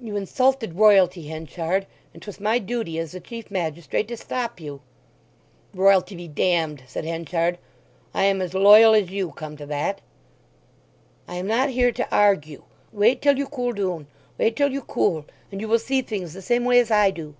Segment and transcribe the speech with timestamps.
[0.00, 4.80] "You insulted Royalty, Henchard; and 'twas my duty, as the chief magistrate, to stop you."
[5.74, 7.58] "Royalty be damned," said Henchard.
[8.14, 10.00] "I am as loyal as you, come to that!"
[11.28, 12.62] "I am not here to argue.
[12.90, 14.06] Wait till you cool doon,
[14.38, 17.34] wait till you cool; and you will see things the same way as I do."